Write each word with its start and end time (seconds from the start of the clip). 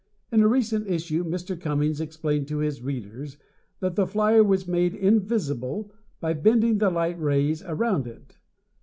In 0.31 0.41
a 0.41 0.47
recent 0.47 0.87
issue 0.87 1.23
Mr. 1.23 1.55
Cummings 1.61 2.01
explained 2.01 2.47
to 2.47 2.57
his 2.57 2.81
readers 2.81 3.37
that 3.81 3.95
the 3.95 4.07
flyer 4.07 4.43
was 4.43 4.67
made 4.67 4.95
invisible 4.95 5.91
by 6.19 6.33
bending 6.33 6.79
the 6.79 6.89
light 6.89 7.21
rays 7.21 7.61
around 7.61 8.07
it. 8.07 8.39